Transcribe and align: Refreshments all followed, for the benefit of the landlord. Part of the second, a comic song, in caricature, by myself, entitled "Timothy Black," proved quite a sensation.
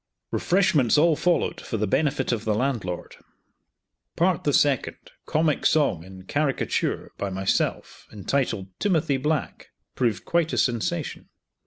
Refreshments 0.31 0.97
all 0.97 1.15
followed, 1.15 1.61
for 1.61 1.77
the 1.77 1.85
benefit 1.85 2.31
of 2.31 2.43
the 2.43 2.55
landlord. 2.55 3.17
Part 4.15 4.37
of 4.39 4.43
the 4.45 4.51
second, 4.53 4.97
a 5.05 5.31
comic 5.31 5.63
song, 5.63 6.03
in 6.03 6.23
caricature, 6.23 7.11
by 7.19 7.29
myself, 7.29 8.07
entitled 8.11 8.69
"Timothy 8.79 9.17
Black," 9.17 9.69
proved 9.93 10.25
quite 10.25 10.53
a 10.53 10.57
sensation. 10.57 11.29